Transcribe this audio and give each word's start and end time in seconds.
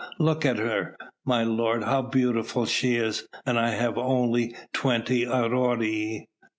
look 0.17 0.43
at 0.47 0.57
her, 0.57 0.97
my 1.27 1.43
lord, 1.43 1.83
how 1.83 2.01
beautiful 2.01 2.65
she 2.65 2.95
is! 2.95 3.27
and 3.45 3.59
I 3.59 3.69
have 3.69 3.99
only 3.99 4.55
twenty 4.73 5.27
aurei!" 5.27 6.25